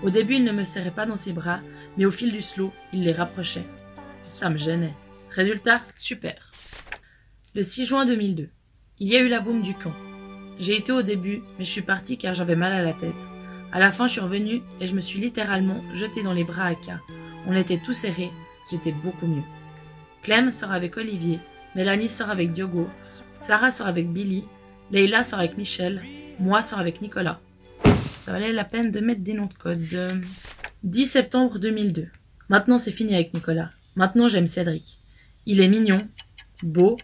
Au 0.03 0.11
début, 0.11 0.37
il 0.37 0.45
ne 0.45 0.53
me 0.53 0.65
serrait 0.65 0.91
pas 0.91 1.07
dans 1.07 1.17
ses 1.17 1.33
bras, 1.33 1.61
mais 1.97 2.07
au 2.07 2.11
fil 2.11 2.33
du 2.33 2.43
slow, 2.43 2.73
il 2.93 3.05
les 3.05 3.13
rapprochait. 3.13 3.67
Ça 4.23 4.51
me 4.51 4.57
gênait. 4.57 4.95
Résultat, 5.31 5.83
super. 5.99 6.51
Le 7.55 7.63
6 7.63 7.87
juin 7.87 8.05
2002. 8.05 8.49
Il 8.99 9.09
y 9.09 9.17
a 9.17 9.21
eu 9.21 9.29
la 9.29 9.41
boum 9.41 9.63
du 9.63 9.75
camp. 9.75 9.95
J'ai 10.59 10.77
été 10.77 10.93
au 10.93 11.03
début, 11.03 11.43
mais 11.59 11.65
je 11.65 11.71
suis 11.71 11.83
partie 11.83 12.19
car 12.19 12.35
j'avais 12.35 12.57
mal 12.57 12.73
à 12.73 12.83
la 12.83 12.95
tête. 12.95 13.15
À 13.73 13.79
la 13.79 13.93
fin, 13.93 14.07
je 14.07 14.13
suis 14.13 14.21
revenue 14.21 14.63
et 14.81 14.87
je 14.87 14.95
me 14.95 15.01
suis 15.01 15.21
littéralement 15.21 15.83
jetée 15.95 16.23
dans 16.23 16.33
les 16.33 16.45
bras 16.45 16.67
à 16.67 16.75
K. 16.75 16.93
On 17.47 17.55
était 17.55 17.79
tous 17.79 17.93
serrés, 17.93 18.31
j'étais 18.71 18.93
beaucoup 18.93 19.27
mieux. 19.27 19.43
Clem 20.23 20.51
sort 20.51 20.73
avec 20.73 20.97
Olivier, 20.97 21.41
Mélanie 21.75 22.09
sort 22.09 22.31
avec 22.31 22.53
Diogo, 22.53 22.89
Sarah 23.39 23.71
sort 23.71 23.87
avec 23.87 24.11
Billy, 24.11 24.45
Leila 24.91 25.23
sort 25.23 25.41
avec 25.41 25.59
Michel, 25.59 26.03
moi 26.41 26.63
sort 26.63 26.79
avec 26.79 27.03
Nicolas. 27.03 27.41
Ça 28.17 28.33
valait 28.33 28.53
la 28.53 28.65
peine 28.65 28.91
de 28.91 29.01
mettre 29.01 29.21
des 29.21 29.35
noms 29.35 29.47
de 29.47 29.55
code. 29.55 29.81
10 30.83 31.07
septembre 31.07 31.59
2002. 31.59 32.09
Maintenant 32.49 32.79
c'est 32.79 32.91
fini 32.91 33.15
avec 33.15 33.35
Nicolas. 33.35 33.71
Maintenant 33.95 34.29
j'aime 34.29 34.47
Cédric. 34.47 34.99
Il 35.45 35.61
est 35.61 35.69
mignon, 35.69 35.99
beau, 36.63 36.97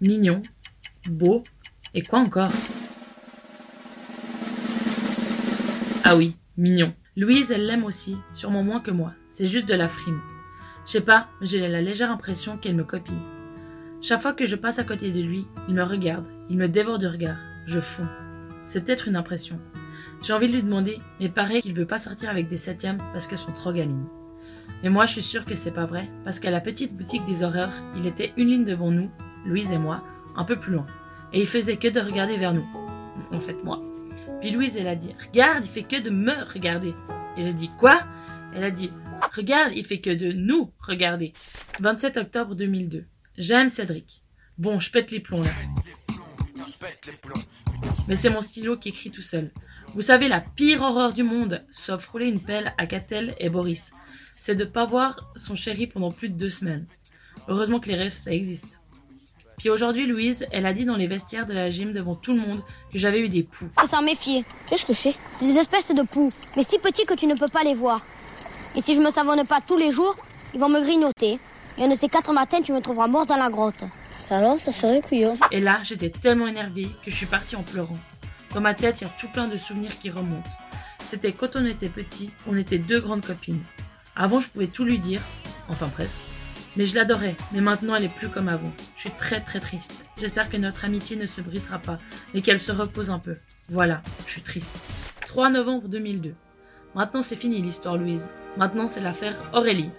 mignon, 0.00 0.40
beau, 1.10 1.42
et 1.94 2.02
quoi 2.02 2.20
encore? 2.20 2.50
Ah 6.04 6.16
oui, 6.16 6.34
mignon. 6.56 6.92
Louise, 7.16 7.52
elle 7.52 7.66
l'aime 7.66 7.84
aussi, 7.84 8.16
sûrement 8.32 8.64
moins 8.64 8.80
que 8.80 8.90
moi. 8.90 9.12
C'est 9.30 9.46
juste 9.46 9.68
de 9.68 9.74
la 9.74 9.86
frime. 9.86 10.20
Je 10.84 10.92
sais 10.92 11.00
pas, 11.00 11.28
j'ai 11.40 11.68
la 11.68 11.80
légère 11.80 12.10
impression 12.10 12.56
qu'elle 12.56 12.74
me 12.74 12.82
copie. 12.82 13.12
Chaque 14.00 14.20
fois 14.20 14.32
que 14.32 14.44
je 14.44 14.56
passe 14.56 14.80
à 14.80 14.84
côté 14.84 15.12
de 15.12 15.20
lui, 15.20 15.46
il 15.68 15.74
me 15.74 15.84
regarde, 15.84 16.26
il 16.50 16.56
me 16.56 16.68
dévore 16.68 16.98
de 16.98 17.06
regard. 17.06 17.36
Je 17.66 17.78
fonds. 17.78 18.08
C'est 18.64 18.84
peut-être 18.84 19.06
une 19.06 19.14
impression. 19.14 19.60
J'ai 20.22 20.32
envie 20.32 20.48
de 20.48 20.54
lui 20.54 20.64
demander, 20.64 20.98
mais 21.20 21.28
pareil 21.28 21.62
qu'il 21.62 21.72
veut 21.72 21.86
pas 21.86 21.98
sortir 21.98 22.30
avec 22.30 22.48
des 22.48 22.56
septièmes 22.56 22.98
parce 23.12 23.28
qu'elles 23.28 23.38
sont 23.38 23.52
trop 23.52 23.72
gamines. 23.72 24.08
Mais 24.82 24.90
moi, 24.90 25.06
je 25.06 25.12
suis 25.12 25.22
sûre 25.22 25.44
que 25.44 25.54
c'est 25.54 25.70
pas 25.70 25.86
vrai, 25.86 26.08
parce 26.24 26.40
qu'à 26.40 26.50
la 26.50 26.60
petite 26.60 26.96
boutique 26.96 27.24
des 27.26 27.44
horreurs, 27.44 27.72
il 27.96 28.08
était 28.08 28.32
une 28.36 28.48
ligne 28.48 28.64
devant 28.64 28.90
nous, 28.90 29.12
Louise 29.46 29.70
et 29.70 29.78
moi, 29.78 30.02
un 30.34 30.44
peu 30.44 30.56
plus 30.56 30.72
loin. 30.72 30.86
Et 31.32 31.40
il 31.40 31.46
faisait 31.46 31.76
que 31.76 31.86
de 31.86 32.00
regarder 32.00 32.38
vers 32.38 32.54
nous. 32.54 32.66
En 33.30 33.38
fait, 33.38 33.62
moi. 33.62 33.80
Puis 34.42 34.50
Louise, 34.50 34.76
elle 34.76 34.88
a 34.88 34.96
dit, 34.96 35.14
regarde, 35.24 35.64
il 35.64 35.70
fait 35.70 35.84
que 35.84 36.00
de 36.00 36.10
me 36.10 36.34
regarder. 36.52 36.92
Et 37.36 37.44
j'ai 37.44 37.54
dit, 37.54 37.70
quoi? 37.78 38.02
Elle 38.56 38.64
a 38.64 38.72
dit, 38.72 38.90
regarde, 39.36 39.72
il 39.72 39.84
fait 39.84 40.00
que 40.00 40.10
de 40.10 40.32
nous 40.32 40.72
regarder. 40.80 41.32
27 41.78 42.16
octobre 42.16 42.56
2002. 42.56 43.04
J'aime 43.38 43.68
Cédric. 43.68 44.24
Bon, 44.58 44.80
je 44.80 44.90
pète 44.90 45.12
les 45.12 45.20
plombs 45.20 45.44
là. 45.44 45.50
Mais 48.08 48.16
c'est 48.16 48.30
mon 48.30 48.40
stylo 48.40 48.76
qui 48.76 48.88
écrit 48.88 49.12
tout 49.12 49.22
seul. 49.22 49.52
Vous 49.94 50.02
savez, 50.02 50.26
la 50.26 50.40
pire 50.40 50.82
horreur 50.82 51.12
du 51.12 51.22
monde, 51.22 51.64
sauf 51.70 52.04
rouler 52.08 52.26
une 52.26 52.42
pelle 52.42 52.74
à 52.78 52.86
Catel 52.86 53.36
et 53.38 53.48
Boris, 53.48 53.92
c'est 54.40 54.56
de 54.56 54.64
pas 54.64 54.86
voir 54.86 55.32
son 55.36 55.54
chéri 55.54 55.86
pendant 55.86 56.10
plus 56.10 56.30
de 56.30 56.36
deux 56.36 56.50
semaines. 56.50 56.88
Heureusement 57.46 57.78
que 57.78 57.88
les 57.88 57.94
rêves, 57.94 58.16
ça 58.16 58.32
existe. 58.32 58.80
Puis 59.58 59.70
aujourd'hui, 59.70 60.06
Louise, 60.06 60.46
elle 60.50 60.66
a 60.66 60.72
dit 60.72 60.84
dans 60.84 60.96
les 60.96 61.06
vestiaires 61.06 61.46
de 61.46 61.52
la 61.52 61.70
gym 61.70 61.92
devant 61.92 62.14
tout 62.14 62.34
le 62.34 62.40
monde 62.40 62.62
que 62.92 62.98
j'avais 62.98 63.20
eu 63.20 63.28
des 63.28 63.42
poux. 63.42 63.68
Faut 63.78 63.86
s'en 63.86 64.02
méfier. 64.02 64.44
Qu'est-ce 64.68 64.84
que 64.84 64.92
c'est? 64.92 65.14
C'est 65.34 65.46
des 65.46 65.58
espèces 65.58 65.94
de 65.94 66.02
poux, 66.02 66.32
mais 66.56 66.62
si 66.62 66.78
petits 66.78 67.06
que 67.06 67.14
tu 67.14 67.26
ne 67.26 67.34
peux 67.34 67.48
pas 67.48 67.62
les 67.62 67.74
voir. 67.74 68.04
Et 68.74 68.80
si 68.80 68.94
je 68.94 69.00
me 69.00 69.10
savonne 69.10 69.44
pas 69.46 69.60
tous 69.60 69.76
les 69.76 69.90
jours, 69.90 70.16
ils 70.54 70.60
vont 70.60 70.68
me 70.68 70.80
grignoter. 70.80 71.38
Et 71.78 71.84
un 71.84 71.88
de 71.88 71.94
ces 71.94 72.08
quatre 72.08 72.32
matins, 72.32 72.60
tu 72.62 72.72
me 72.72 72.80
trouveras 72.80 73.06
mort 73.06 73.26
dans 73.26 73.36
la 73.36 73.50
grotte. 73.50 73.84
Ça 74.18 74.38
alors, 74.38 74.58
ça 74.58 74.72
serait 74.72 75.00
couillon. 75.00 75.36
Et 75.50 75.60
là, 75.60 75.80
j'étais 75.82 76.10
tellement 76.10 76.46
énervée 76.46 76.88
que 77.04 77.10
je 77.10 77.16
suis 77.16 77.26
partie 77.26 77.56
en 77.56 77.62
pleurant. 77.62 77.96
Dans 78.54 78.60
ma 78.60 78.74
tête, 78.74 79.00
il 79.00 79.04
y 79.04 79.06
a 79.06 79.10
tout 79.10 79.28
plein 79.28 79.48
de 79.48 79.56
souvenirs 79.56 79.98
qui 79.98 80.10
remontent. 80.10 80.50
C'était 81.04 81.32
quand 81.32 81.56
on 81.56 81.66
était 81.66 81.88
petits, 81.88 82.30
on 82.46 82.56
était 82.56 82.78
deux 82.78 83.00
grandes 83.00 83.24
copines. 83.24 83.62
Avant, 84.14 84.40
je 84.40 84.48
pouvais 84.48 84.66
tout 84.66 84.84
lui 84.84 84.98
dire, 84.98 85.20
enfin 85.68 85.88
presque. 85.88 86.18
Mais 86.76 86.86
je 86.86 86.94
l'adorais, 86.94 87.36
mais 87.52 87.60
maintenant 87.60 87.94
elle 87.94 88.04
est 88.04 88.14
plus 88.14 88.28
comme 88.28 88.48
avant. 88.48 88.72
Je 88.96 89.02
suis 89.02 89.10
très 89.10 89.40
très 89.40 89.60
triste. 89.60 90.04
J'espère 90.18 90.48
que 90.48 90.56
notre 90.56 90.84
amitié 90.86 91.16
ne 91.16 91.26
se 91.26 91.42
brisera 91.42 91.78
pas, 91.78 91.98
mais 92.32 92.40
qu'elle 92.40 92.60
se 92.60 92.72
repose 92.72 93.10
un 93.10 93.18
peu. 93.18 93.36
Voilà, 93.68 94.02
je 94.26 94.32
suis 94.32 94.42
triste. 94.42 94.72
3 95.26 95.50
novembre 95.50 95.88
2002. 95.88 96.34
Maintenant 96.94 97.20
c'est 97.20 97.36
fini 97.36 97.60
l'histoire 97.60 97.98
Louise. 97.98 98.30
Maintenant 98.56 98.86
c'est 98.86 99.00
l'affaire 99.00 99.36
Aurélie. 99.52 99.90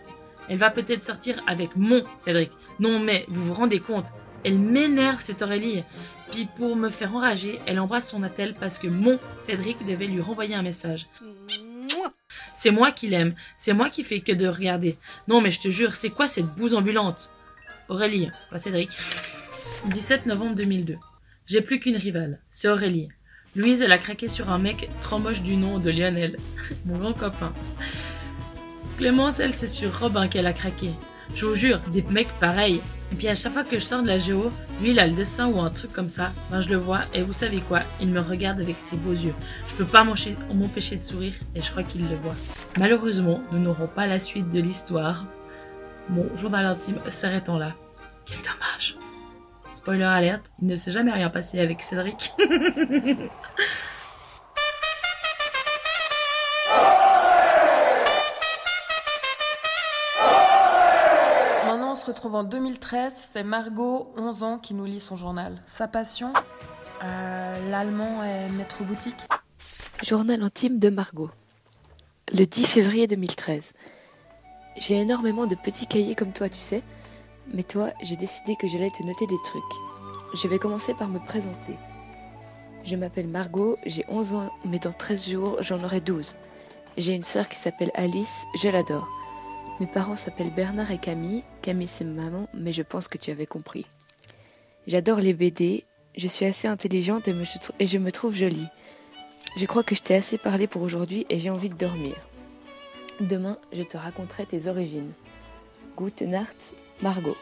Elle 0.50 0.58
va 0.58 0.72
peut-être 0.72 1.03
sortir 1.03 1.42
avec 1.46 1.75
mon 1.75 2.03
Cédric. 2.15 2.51
Non 2.80 3.00
mais, 3.00 3.25
vous 3.30 3.44
vous 3.44 3.53
rendez 3.53 3.80
compte 3.80 4.08
Elle 4.44 4.58
m'énerve 4.58 5.22
cette 5.22 5.44
Aurélie. 5.44 5.84
Puis 6.32 6.48
pour 6.58 6.75
me 6.75 6.89
faire 6.89 7.15
enrager, 7.15 7.62
elle 7.68 7.80
embrasse 7.80 8.10
son 8.10 8.24
attel 8.24 8.56
parce 8.60 8.80
que 8.80 8.88
mon 8.88 9.20
Cédric 9.36 9.86
devait 9.86 10.08
lui 10.08 10.22
renvoyer 10.22 10.56
un 10.56 10.63
message. 10.63 11.08
C'est 12.53 12.72
moi 12.72 12.91
qui 12.91 13.07
l'aime, 13.07 13.33
c'est 13.57 13.74
moi 13.74 13.89
qui 13.89 14.03
fais 14.03 14.19
que 14.22 14.31
de 14.31 14.48
regarder. 14.48 14.98
Non 15.27 15.41
mais 15.41 15.51
je 15.51 15.60
te 15.60 15.69
jure, 15.69 15.95
c'est 15.95 16.10
quoi 16.10 16.27
cette 16.27 16.53
bouse 16.55 16.74
ambulante? 16.74 17.29
Aurélie, 17.89 18.29
pas 18.50 18.60
Cédric. 18.60 18.91
17 19.86 20.25
novembre 20.25 20.55
2002. 20.55 20.95
J'ai 21.45 21.62
plus 21.62 21.79
qu'une 21.79 21.98
rivale, 21.98 22.39
c'est 22.51 22.69
Aurélie. 22.69 23.10
Louise, 23.55 23.81
elle 23.81 23.91
a 23.91 23.98
craqué 23.98 24.27
sur 24.29 24.50
un 24.50 24.57
mec 24.57 24.89
trop 25.01 25.19
moche 25.19 25.43
du 25.43 25.55
nom 25.55 25.77
de 25.77 25.91
Lionel, 25.91 26.38
mon 26.86 26.98
grand 26.98 27.13
copain. 27.13 27.53
Clémence, 28.98 29.39
elle, 29.39 29.53
c'est 29.53 29.67
sur 29.67 30.00
Robin 30.00 30.27
qu'elle 30.27 30.48
a 30.48 30.53
craqué. 30.53 30.89
Je 31.36 31.46
vous 31.46 31.56
jure, 31.56 31.80
des 31.92 32.03
mecs 32.03 32.32
pareils. 32.39 32.82
Et 33.12 33.15
puis 33.15 33.27
à 33.27 33.36
chaque 33.36 33.53
fois 33.53 33.63
que 33.63 33.75
je 33.75 33.84
sors 33.84 34.01
de 34.01 34.08
la 34.08 34.18
géo, 34.18 34.51
lui 34.82 34.92
il 34.92 35.00
a 35.00 35.06
le 35.06 35.13
dessin 35.13 35.48
ou 35.48 35.60
un 35.60 35.70
truc 35.70 35.94
comme 35.94 36.10
ça, 36.10 36.32
ben 36.50 36.62
je 36.62 36.70
le 36.70 36.77
vois 36.77 37.01
et 37.13 37.22
vous 37.22 37.34
savez 37.34 37.60
quoi, 37.60 37.82
il 38.01 38.10
me 38.10 38.20
regarde 38.20 38.60
avec 38.60 38.77
ses 38.80 38.96
beaux 38.96 39.12
yeux. 39.12 39.36
Je 39.70 39.75
peux 39.75 39.86
pas 39.86 40.03
m'empêcher 40.03 40.96
de 40.96 41.03
sourire 41.03 41.34
et 41.56 41.62
je 41.62 41.70
crois 41.70 41.84
qu'il 41.84 42.01
le 42.10 42.15
voit. 42.15 42.36
Malheureusement, 42.80 43.42
nous 43.51 43.60
n'aurons 43.60 43.88
pas 43.88 44.08
la 44.08 44.18
suite 44.18 44.50
de 44.50 44.60
l'histoire. 44.60 45.25
Mon 46.10 46.36
journal 46.38 46.65
intime 46.65 46.98
s'arrêtant 47.10 47.60
là. 47.60 47.74
Quel 48.25 48.38
dommage. 48.38 48.98
Spoiler 49.70 50.03
alerte, 50.03 50.51
il 50.62 50.68
ne 50.68 50.75
s'est 50.75 50.92
jamais 50.92 51.12
rien 51.12 51.30
passé 51.30 51.60
avec 51.60 51.82
Cédric. 51.82 52.32
retrouve 62.13 62.36
en 62.36 62.43
2013. 62.43 63.12
C'est 63.32 63.43
Margot, 63.43 64.12
11 64.15 64.43
ans, 64.43 64.60
qui 64.60 64.75
nous 64.75 64.86
lit 64.86 65.00
son 65.00 65.15
journal. 65.15 65.60
Sa 65.65 65.88
passion 65.88 66.32
euh, 67.03 67.72
L'allemand 67.72 68.24
est 68.24 68.50
maître 68.50 68.84
boutique. 68.84 69.27
Journal 70.03 70.43
intime 70.43 70.77
de 70.77 70.89
Margot. 70.89 71.32
Le 72.32 72.46
10 72.46 72.65
février 72.65 73.08
2013. 73.08 73.74
J'ai 74.77 75.00
énormément 75.00 75.48
de 75.48 75.55
petits 75.55 75.88
cahiers 75.88 76.13
comme 76.13 76.34
toi, 76.34 76.50
tu 76.50 76.60
sais. 76.60 76.84
Mais 77.51 77.63
toi, 77.63 77.89
j'ai 78.03 78.15
décidé 78.15 78.55
que 78.55 78.67
j'allais 78.67 78.91
te 78.91 79.03
noter 79.03 79.25
des 79.25 79.41
trucs. 79.43 79.63
Je 80.36 80.48
vais 80.48 80.60
commencer 80.60 80.93
par 80.93 81.10
me 81.10 81.20
présenter. 81.20 81.75
Je 82.84 82.96
m'appelle 82.96 83.27
Margot, 83.27 83.75
j'ai 83.88 84.05
11 84.08 84.36
ans, 84.36 84.51
mais 84.65 84.77
dans 84.77 84.93
13 84.93 85.29
jours, 85.29 85.58
j'en 85.62 85.84
aurai 85.84 86.00
12. 86.00 86.36
J'ai 86.98 87.15
une 87.15 87.24
sœur 87.24 87.50
qui 87.50 87.58
s'appelle 87.58 87.91
Alice, 87.96 88.46
je 88.62 88.70
l'adore. 88.70 89.08
Mes 89.80 89.88
parents 89.88 90.15
s'appellent 90.15 90.53
Bernard 90.53 90.92
et 90.92 91.00
Camille. 91.00 91.44
Camille, 91.62 91.88
c'est 91.88 92.06
ma 92.06 92.24
maman, 92.24 92.48
mais 92.53 92.72
je 92.72 92.84
pense 92.84 93.08
que 93.08 93.18
tu 93.18 93.32
avais 93.32 93.48
compris. 93.48 93.86
J'adore 94.86 95.20
les 95.20 95.34
BD, 95.34 95.86
je 96.15 96.27
suis 96.27 96.46
assez 96.46 96.68
intelligente 96.68 97.27
et, 97.27 97.86
je 97.86 97.98
me 97.98 98.12
trouve 98.12 98.36
jolie. 98.36 98.68
Je 99.58 99.65
crois 99.65 99.84
que 99.84 99.96
je 99.96 100.01
t'ai 100.01 100.15
assez 100.15 100.38
parlé 100.38 100.68
pour 100.68 100.84
aujourd'hui 100.84 101.25
et 101.30 101.39
j'ai 101.39 101.50
envie 101.50 101.70
de 101.70 101.75
dormir. 101.75 102.15
Demain, 103.20 103.58
je 103.72 103.84
te 103.84 103.98
raconterai 103.98 104.46
tes 104.46 104.68
origines. 104.68 105.12
Gute 105.98 106.24
Margot. 107.01 107.38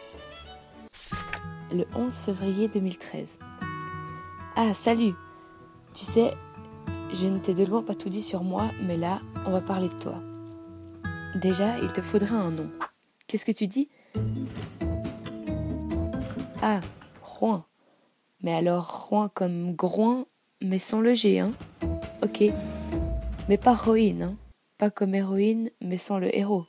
Le 1.73 1.85
11 1.95 2.13
février 2.13 2.67
2013. 2.67 3.39
Ah, 4.55 4.73
salut 4.73 5.13
Tu 5.93 6.05
sais, 6.05 6.33
je 7.13 7.27
ne 7.27 7.39
t'ai 7.39 7.53
de 7.53 7.65
loin 7.65 7.81
pas 7.81 7.95
tout 7.95 8.09
dit 8.09 8.21
sur 8.21 8.43
moi, 8.43 8.71
mais 8.81 8.97
là, 8.97 9.19
on 9.45 9.51
va 9.51 9.61
parler 9.61 9.89
de 9.89 9.99
toi. 9.99 10.15
Déjà, 11.35 11.77
il 11.79 11.91
te 11.93 12.01
faudrait 12.01 12.35
un 12.35 12.51
nom. 12.51 12.69
Qu'est-ce 13.27 13.45
que 13.45 13.51
tu 13.51 13.67
dis? 13.67 13.89
Ah, 16.61 16.81
Rouen. 17.23 17.63
Mais 18.43 18.53
alors 18.53 19.07
Rouen 19.07 19.29
comme 19.33 19.73
Groin, 19.73 20.25
mais 20.61 20.79
sans 20.79 20.99
le 20.99 21.13
G, 21.13 21.39
hein 21.39 21.51
Ok. 22.21 22.43
Mais 23.47 23.57
pas 23.57 23.73
Roïne, 23.73 24.23
hein 24.23 24.35
Pas 24.77 24.89
comme 24.89 25.15
héroïne, 25.15 25.69
mais 25.81 25.97
sans 25.97 26.19
le 26.19 26.35
héros. 26.35 26.65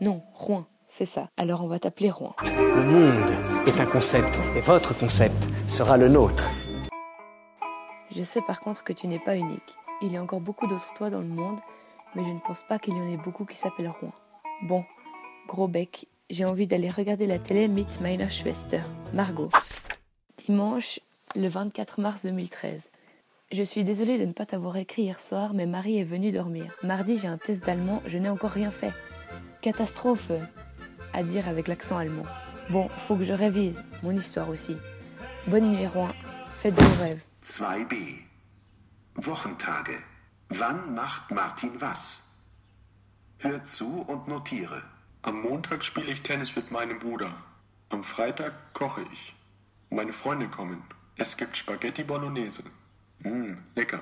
Non, 0.00 0.22
Rouen, 0.32 0.66
c'est 0.88 1.04
ça. 1.04 1.28
Alors 1.36 1.62
on 1.62 1.68
va 1.68 1.78
t'appeler 1.78 2.10
Rouen. 2.10 2.34
Le 2.46 2.84
monde 2.84 3.30
est 3.66 3.80
un 3.80 3.86
concept, 3.86 4.28
et 4.56 4.60
votre 4.60 4.96
concept 4.96 5.36
sera 5.68 5.96
le 5.96 6.08
nôtre. 6.08 6.50
Je 8.10 8.22
sais 8.22 8.40
par 8.42 8.60
contre 8.60 8.84
que 8.84 8.92
tu 8.92 9.06
n'es 9.06 9.18
pas 9.18 9.36
unique. 9.36 9.76
Il 10.02 10.12
y 10.12 10.16
a 10.16 10.22
encore 10.22 10.40
beaucoup 10.40 10.66
d'autres 10.66 10.92
toi 10.94 11.10
dans 11.10 11.20
le 11.20 11.26
monde, 11.26 11.58
mais 12.14 12.24
je 12.24 12.30
ne 12.30 12.38
pense 12.38 12.62
pas 12.68 12.78
qu'il 12.78 12.94
y 12.94 13.00
en 13.00 13.10
ait 13.10 13.16
beaucoup 13.16 13.44
qui 13.44 13.56
s'appellent 13.56 13.92
Rouen. 14.00 14.12
Bon, 14.62 14.84
gros 15.48 15.68
bec, 15.68 16.06
j'ai 16.30 16.44
envie 16.44 16.66
d'aller 16.66 16.88
regarder 16.88 17.26
la 17.26 17.38
télé 17.38 17.68
mit 17.68 17.86
meiner 18.00 18.28
Schwester, 18.28 18.80
Margot. 19.12 19.50
Dimanche, 20.38 21.00
le 21.34 21.48
24 21.48 22.00
mars 22.00 22.22
2013. 22.22 22.90
Je 23.52 23.62
suis 23.62 23.84
désolée 23.84 24.18
de 24.18 24.24
ne 24.24 24.32
pas 24.32 24.46
t'avoir 24.46 24.76
écrit 24.76 25.02
hier 25.02 25.20
soir, 25.20 25.54
mais 25.54 25.66
Marie 25.66 25.98
est 25.98 26.04
venue 26.04 26.32
dormir. 26.32 26.76
Mardi, 26.82 27.18
j'ai 27.18 27.28
un 27.28 27.38
test 27.38 27.64
d'allemand, 27.64 28.02
je 28.06 28.18
n'ai 28.18 28.28
encore 28.28 28.50
rien 28.50 28.70
fait. 28.70 28.92
Catastrophe, 29.60 30.32
à 31.12 31.22
dire 31.22 31.48
avec 31.48 31.68
l'accent 31.68 31.96
allemand. 31.96 32.26
Bon, 32.70 32.88
faut 32.96 33.16
que 33.16 33.24
je 33.24 33.32
révise, 33.32 33.84
mon 34.02 34.12
histoire 34.12 34.48
aussi. 34.48 34.76
Bonne 35.46 35.68
nuit, 35.68 35.86
Rouen. 35.86 36.08
Faites 36.50 36.74
de 36.74 36.80
beaux 36.80 37.02
rêves. 37.02 37.22
2b. 37.42 37.94
Wochentage. 39.26 40.13
Wann 40.58 40.94
macht 40.94 41.32
Martin 41.32 41.80
was? 41.80 42.36
Hör 43.38 43.64
zu 43.64 44.02
und 44.02 44.28
notiere. 44.28 44.82
Am 45.22 45.40
Montag 45.40 45.84
spiele 45.84 46.12
ich 46.12 46.22
Tennis 46.22 46.54
mit 46.54 46.70
meinem 46.70 47.00
Bruder. 47.00 47.34
Am 47.88 48.04
Freitag 48.04 48.52
koche 48.72 49.04
ich. 49.12 49.34
Meine 49.90 50.12
Freunde 50.12 50.48
kommen. 50.48 50.84
Es 51.16 51.36
gibt 51.36 51.56
Spaghetti 51.56 52.04
Bolognese. 52.04 52.62
Mmh, 53.24 53.56
lecker. 53.74 54.00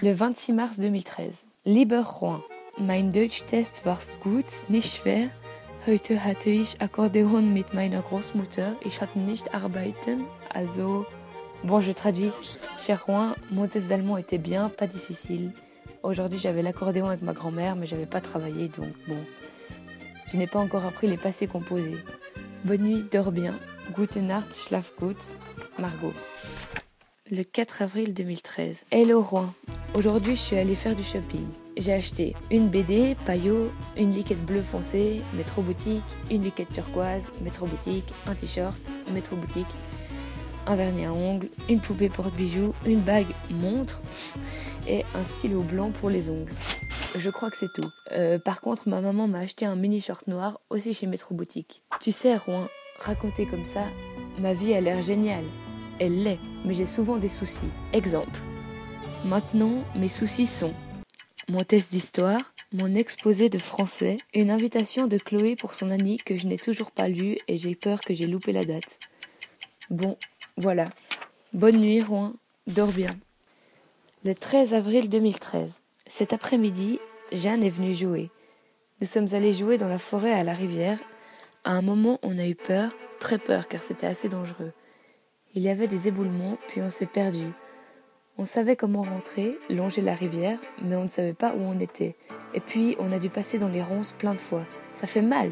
Le 0.00 0.14
26 0.14 0.54
mars 0.54 0.76
2013. 0.76 1.48
Lieber 1.64 2.02
Juan, 2.02 2.42
mein 2.76 3.10
Deutsch-Test 3.10 3.86
war 3.86 3.98
gut, 4.22 4.68
nicht 4.68 4.94
schwer. 4.96 5.30
Heute 5.86 6.22
hatte 6.22 6.50
ich 6.50 6.82
Akkordeon 6.82 7.54
mit 7.54 7.72
meiner 7.72 8.02
Großmutter. 8.02 8.76
Ich 8.84 9.00
hatte 9.00 9.18
nicht 9.18 9.54
arbeiten, 9.54 10.24
also... 10.52 11.06
Bon, 11.64 11.80
je 11.80 11.94
traduis. 11.94 12.32
Cher 12.76 13.00
Juan, 13.06 13.36
mon 13.50 13.68
test 13.68 13.88
d'allemand 13.88 14.18
était 14.18 14.38
bien, 14.38 14.68
pas 14.68 14.88
difficile. 14.88 15.52
Aujourd'hui, 16.02 16.40
j'avais 16.40 16.62
l'accordéon 16.62 17.06
avec 17.06 17.22
ma 17.22 17.32
grand-mère, 17.32 17.76
mais 17.76 17.86
j'avais 17.86 18.06
pas 18.06 18.20
travaillé, 18.20 18.66
donc 18.66 18.88
bon. 19.06 19.18
Je 20.32 20.36
n'ai 20.36 20.48
pas 20.48 20.58
encore 20.58 20.84
appris 20.84 21.06
les 21.06 21.16
passés 21.16 21.46
composés. 21.46 21.98
Bonne 22.64 22.82
nuit, 22.82 23.04
dors 23.10 23.30
bien. 23.30 23.54
Gute 23.96 24.16
Nacht, 24.16 24.52
schlaf 24.52 24.92
gut. 24.98 25.16
Margot. 25.78 26.12
Le 27.30 27.44
4 27.44 27.82
avril 27.82 28.14
2013. 28.14 28.86
Hello 28.90 29.22
Rouen. 29.22 29.54
Aujourd'hui, 29.94 30.34
je 30.34 30.40
suis 30.40 30.56
allée 30.56 30.74
faire 30.74 30.96
du 30.96 31.04
shopping. 31.04 31.46
J'ai 31.76 31.92
acheté 31.92 32.34
une 32.50 32.68
BD, 32.68 33.16
paillot, 33.24 33.70
une 33.96 34.12
liquette 34.12 34.44
bleue 34.44 34.60
foncée, 34.60 35.22
métro 35.34 35.62
boutique, 35.62 36.04
une 36.30 36.42
liquette 36.42 36.70
turquoise, 36.70 37.30
métro 37.42 37.66
boutique, 37.66 38.12
un 38.26 38.34
t-shirt, 38.34 38.76
métro 39.14 39.36
boutique, 39.36 39.68
un 40.66 40.74
vernis 40.76 41.04
à 41.04 41.12
ongles, 41.12 41.48
une 41.68 41.80
poupée 41.80 42.08
porte-bijoux, 42.08 42.74
une 42.86 43.00
bague 43.00 43.26
montre 43.50 44.02
et 44.86 45.04
un 45.14 45.24
stylo 45.24 45.60
blanc 45.60 45.90
pour 45.90 46.10
les 46.10 46.30
ongles. 46.30 46.52
Je 47.16 47.30
crois 47.30 47.50
que 47.50 47.56
c'est 47.56 47.72
tout. 47.74 47.88
Euh, 48.12 48.38
par 48.38 48.60
contre, 48.60 48.88
ma 48.88 49.00
maman 49.00 49.28
m'a 49.28 49.40
acheté 49.40 49.66
un 49.66 49.76
mini 49.76 50.00
short 50.00 50.26
noir 50.28 50.60
aussi 50.70 50.94
chez 50.94 51.06
Métro 51.06 51.34
Boutique. 51.34 51.82
Tu 52.00 52.12
sais, 52.12 52.36
Rouen, 52.36 52.68
raconter 53.00 53.46
comme 53.46 53.64
ça, 53.64 53.84
ma 54.38 54.54
vie 54.54 54.74
a 54.74 54.80
l'air 54.80 55.02
géniale. 55.02 55.44
Elle 55.98 56.22
l'est, 56.22 56.38
mais 56.64 56.74
j'ai 56.74 56.86
souvent 56.86 57.18
des 57.18 57.28
soucis. 57.28 57.68
Exemple. 57.92 58.40
Maintenant, 59.24 59.84
mes 59.94 60.08
soucis 60.08 60.46
sont 60.46 60.72
mon 61.48 61.64
test 61.64 61.90
d'histoire, 61.90 62.40
mon 62.72 62.94
exposé 62.94 63.48
de 63.48 63.58
français, 63.58 64.16
une 64.32 64.50
invitation 64.50 65.06
de 65.06 65.18
Chloé 65.18 65.54
pour 65.56 65.74
son 65.74 65.90
Annie 65.90 66.16
que 66.16 66.36
je 66.36 66.46
n'ai 66.46 66.56
toujours 66.56 66.90
pas 66.90 67.08
lu 67.08 67.36
et 67.46 67.56
j'ai 67.56 67.74
peur 67.74 68.00
que 68.00 68.14
j'ai 68.14 68.26
loupé 68.26 68.52
la 68.52 68.64
date. 68.64 68.98
Bon, 69.90 70.16
voilà. 70.56 70.86
Bonne 71.52 71.78
nuit, 71.78 72.02
Rouen. 72.02 72.34
Dors 72.66 72.92
bien. 72.92 73.16
Le 74.24 74.34
13 74.34 74.74
avril 74.74 75.08
2013. 75.08 75.82
Cet 76.06 76.32
après-midi, 76.32 76.98
Jeanne 77.32 77.62
est 77.62 77.70
venue 77.70 77.94
jouer. 77.94 78.30
Nous 79.00 79.06
sommes 79.06 79.32
allés 79.32 79.54
jouer 79.54 79.78
dans 79.78 79.88
la 79.88 79.98
forêt 79.98 80.32
à 80.32 80.44
la 80.44 80.52
rivière. 80.52 80.98
À 81.64 81.72
un 81.72 81.82
moment, 81.82 82.18
on 82.22 82.38
a 82.38 82.46
eu 82.46 82.54
peur, 82.54 82.92
très 83.18 83.38
peur, 83.38 83.66
car 83.66 83.80
c'était 83.80 84.06
assez 84.06 84.28
dangereux. 84.28 84.72
Il 85.54 85.62
y 85.62 85.70
avait 85.70 85.88
des 85.88 86.08
éboulements, 86.08 86.58
puis 86.68 86.82
on 86.82 86.90
s'est 86.90 87.06
perdu. 87.06 87.46
On 88.36 88.44
savait 88.44 88.76
comment 88.76 89.02
rentrer, 89.02 89.58
longer 89.70 90.02
la 90.02 90.14
rivière, 90.14 90.58
mais 90.82 90.96
on 90.96 91.04
ne 91.04 91.08
savait 91.08 91.34
pas 91.34 91.54
où 91.54 91.60
on 91.62 91.80
était. 91.80 92.14
Et 92.54 92.60
puis, 92.60 92.94
on 92.98 93.10
a 93.10 93.18
dû 93.18 93.30
passer 93.30 93.58
dans 93.58 93.68
les 93.68 93.82
ronces 93.82 94.12
plein 94.12 94.34
de 94.34 94.40
fois. 94.40 94.64
Ça 94.92 95.06
fait 95.06 95.22
mal. 95.22 95.50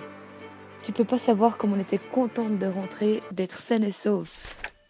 Tu 0.82 0.92
peux 0.92 1.04
pas 1.04 1.18
savoir 1.18 1.56
comme 1.56 1.72
on 1.72 1.80
était 1.80 1.98
contente 1.98 2.58
de 2.58 2.66
rentrer, 2.66 3.22
d'être 3.32 3.58
saine 3.58 3.84
et 3.84 3.90
sauve. 3.90 4.30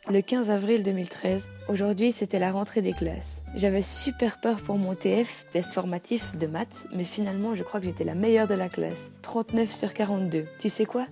Le 0.09 0.23
15 0.23 0.51
avril 0.51 0.83
2013, 0.83 1.51
aujourd'hui 1.69 2.11
c'était 2.11 2.39
la 2.39 2.51
rentrée 2.51 2.81
des 2.81 2.95
classes. 2.95 3.43
J'avais 3.55 3.83
super 3.83 4.41
peur 4.41 4.61
pour 4.63 4.79
mon 4.79 4.95
TF, 4.95 5.47
test 5.53 5.75
formatif 5.75 6.37
de 6.39 6.47
maths, 6.47 6.87
mais 6.95 7.05
finalement 7.05 7.55
je 7.55 7.63
crois 7.63 7.81
que 7.81 7.87
j'étais 7.87 8.05
la 8.05 8.15
meilleure 8.15 8.49
de 8.49 8.55
la 8.55 8.71
classe. 8.71 9.13
39 9.21 9.71
sur 9.71 9.93
42. 9.93 10.47
Tu 10.59 10.71
sais 10.71 10.87
quoi? 10.87 11.07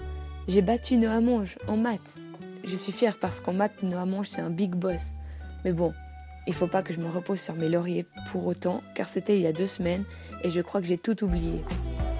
J'ai 0.48 0.62
battu 0.62 0.96
Noah 0.96 1.20
Monge 1.20 1.58
en 1.68 1.76
maths. 1.76 2.14
Je 2.64 2.76
suis 2.76 2.92
fière 2.92 3.18
parce 3.20 3.40
qu'en 3.40 3.52
maths, 3.52 3.82
normalement, 3.82 4.22
je 4.22 4.30
suis 4.30 4.40
un 4.40 4.50
big 4.50 4.74
boss. 4.74 5.14
Mais 5.64 5.72
bon, 5.72 5.92
il 6.46 6.54
faut 6.54 6.66
pas 6.66 6.82
que 6.82 6.94
je 6.94 6.98
me 6.98 7.10
repose 7.10 7.40
sur 7.40 7.54
mes 7.54 7.68
lauriers 7.68 8.06
pour 8.32 8.46
autant, 8.46 8.82
car 8.94 9.06
c'était 9.06 9.36
il 9.36 9.42
y 9.42 9.46
a 9.46 9.52
deux 9.52 9.66
semaines 9.66 10.04
et 10.42 10.50
je 10.50 10.62
crois 10.62 10.80
que 10.80 10.86
j'ai 10.86 10.98
tout 10.98 11.22
oublié. 11.22 11.62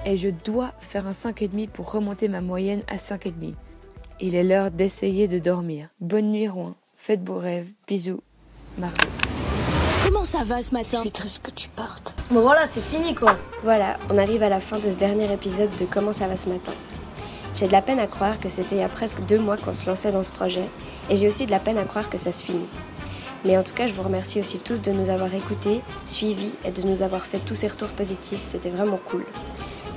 Et 0.05 0.17
je 0.17 0.29
dois 0.29 0.73
faire 0.79 1.07
un 1.07 1.11
5,5 1.11 1.69
pour 1.69 1.91
remonter 1.91 2.27
ma 2.27 2.41
moyenne 2.41 2.83
à 2.87 2.97
5,5. 2.97 3.55
Il 4.21 4.35
est 4.35 4.43
l'heure 4.43 4.69
d'essayer 4.69 5.29
de 5.29 5.39
dormir. 5.39 5.87
Bonne 6.01 6.31
nuit, 6.31 6.49
Rouen. 6.49 6.75
Faites 6.97 7.23
beaux 7.23 7.37
rêves. 7.37 7.69
Bisous. 7.87 8.21
Margot. 8.77 8.97
Comment 10.03 10.25
ça 10.25 10.43
va 10.43 10.61
ce 10.61 10.73
matin? 10.73 10.97
Je 10.97 11.03
suis 11.03 11.11
triste 11.11 11.41
que 11.41 11.51
tu 11.51 11.69
partes. 11.69 12.13
Bon 12.29 12.41
voilà, 12.41 12.67
c'est 12.67 12.81
fini 12.81 13.15
quoi. 13.15 13.37
Voilà, 13.63 13.97
on 14.09 14.17
arrive 14.17 14.43
à 14.43 14.49
la 14.49 14.59
fin 14.59 14.77
de 14.77 14.91
ce 14.91 14.97
dernier 14.97 15.31
épisode 15.31 15.73
de 15.79 15.85
Comment 15.85 16.11
ça 16.11 16.27
va 16.27 16.35
ce 16.35 16.49
matin. 16.49 16.73
J'ai 17.55 17.67
de 17.67 17.71
la 17.71 17.81
peine 17.81 17.99
à 17.99 18.07
croire 18.07 18.41
que 18.41 18.49
c'était 18.49 18.75
il 18.75 18.81
y 18.81 18.83
a 18.83 18.89
presque 18.89 19.21
deux 19.25 19.39
mois 19.39 19.55
qu'on 19.55 19.71
se 19.71 19.87
lançait 19.87 20.11
dans 20.11 20.23
ce 20.23 20.33
projet, 20.33 20.65
et 21.09 21.15
j'ai 21.15 21.27
aussi 21.27 21.45
de 21.45 21.51
la 21.51 21.59
peine 21.59 21.77
à 21.77 21.85
croire 21.85 22.09
que 22.09 22.17
ça 22.17 22.33
se 22.33 22.43
finit. 22.43 22.67
Mais 23.45 23.57
en 23.57 23.63
tout 23.63 23.73
cas, 23.73 23.87
je 23.87 23.93
vous 23.93 24.03
remercie 24.03 24.41
aussi 24.41 24.59
tous 24.59 24.81
de 24.81 24.91
nous 24.91 25.09
avoir 25.09 25.33
écoutés, 25.33 25.79
suivis 26.05 26.51
et 26.65 26.71
de 26.71 26.81
nous 26.81 27.03
avoir 27.03 27.25
fait 27.25 27.39
tous 27.39 27.55
ces 27.55 27.67
retours 27.67 27.89
positifs, 27.89 28.43
c'était 28.43 28.69
vraiment 28.69 28.99
cool. 29.09 29.25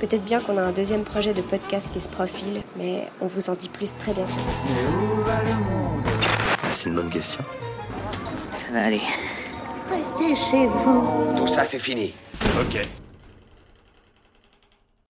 Peut-être 0.03 0.25
bien 0.25 0.41
qu'on 0.41 0.57
a 0.57 0.61
un 0.61 0.73
deuxième 0.73 1.05
projet 1.05 1.33
de 1.33 1.41
podcast 1.41 1.87
qui 1.93 2.01
se 2.01 2.09
profile, 2.09 2.61
mais 2.75 3.07
on 3.21 3.27
vous 3.27 3.49
en 3.49 3.53
dit 3.53 3.69
plus 3.69 3.95
très 3.97 4.11
bientôt. 4.11 4.33
C'est 6.73 6.89
une 6.89 6.95
bonne 6.95 7.09
question. 7.09 7.41
Ça 8.51 8.73
va 8.73 8.87
aller. 8.87 8.99
Restez 9.89 10.35
chez 10.35 10.67
vous. 10.67 11.33
Tout 11.37 11.47
ça, 11.47 11.63
c'est 11.63 11.79
fini. 11.79 12.13
Ok. 12.59 12.85